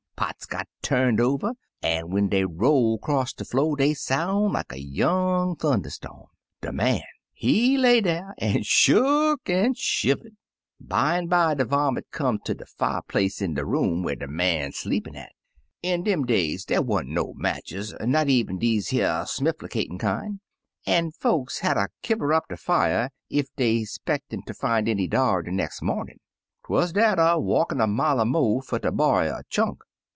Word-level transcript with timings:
—pots 0.31 0.45
got 0.45 0.67
turned 0.83 1.19
over, 1.19 1.53
an* 1.81 2.03
^en 2.09 2.29
dey 2.29 2.45
roll 2.45 2.99
'cross 2.99 3.33
de 3.33 3.43
flo' 3.43 3.73
dey 3.75 3.91
soun' 3.91 4.53
like 4.53 4.71
a 4.71 4.79
young 4.79 5.55
thun 5.55 5.81
derstorm. 5.81 6.27
De 6.61 6.71
man, 6.71 7.01
he 7.33 7.75
lay 7.75 8.01
dar, 8.01 8.35
an' 8.37 8.61
shuck 8.61 9.49
an' 9.49 9.73
shiver'd. 9.73 10.35
"Bimeby 10.79 11.57
de 11.57 11.65
varmint 11.65 12.05
come 12.11 12.37
ter 12.37 12.53
de 12.53 12.67
fier 12.67 13.01
place 13.07 13.41
in 13.41 13.55
de 13.55 13.65
room 13.65 14.03
where 14.03 14.15
de 14.15 14.27
man 14.27 14.71
sleepin' 14.71 15.15
at. 15.15 15.31
In 15.81 16.03
dem 16.03 16.23
days, 16.25 16.65
dey 16.65 16.77
wa'n't 16.77 17.09
no 17.09 17.33
matches, 17.35 17.95
not 17.99 18.29
even 18.29 18.59
deze 18.59 18.89
here 18.89 19.25
smifHicatin' 19.25 19.97
)dn\ 19.99 20.39
an' 20.85 21.09
folks 21.13 21.59
hatter 21.59 21.89
kiwer 22.03 22.31
up 22.31 22.43
der 22.47 22.57
fier 22.57 23.09
ef 23.31 23.47
dey 23.55 23.81
'speckted 23.83 24.41
ter 24.45 24.53
fin' 24.53 24.87
any 24.87 25.07
dar 25.07 25.41
de 25.41 25.51
nex' 25.51 25.81
momin'; 25.81 26.19
'twuz 26.63 26.91
dat, 26.93 27.17
er 27.17 27.39
walkin' 27.39 27.81
a 27.81 27.87
mile 27.87 28.21
er 28.21 28.25
mo' 28.25 28.61
fer 28.61 28.77
ter 28.77 28.91
borry 28.91 29.27
a 29.27 29.41
chunk. 29.49 29.81